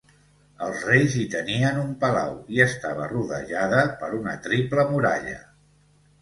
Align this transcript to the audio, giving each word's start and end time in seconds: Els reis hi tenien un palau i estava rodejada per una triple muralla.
Els 0.67 0.85
reis 0.85 1.17
hi 1.19 1.25
tenien 1.33 1.77
un 1.81 1.91
palau 2.03 2.31
i 2.55 2.63
estava 2.65 3.11
rodejada 3.11 3.83
per 4.01 4.11
una 4.21 4.35
triple 4.49 4.89
muralla. 4.95 5.37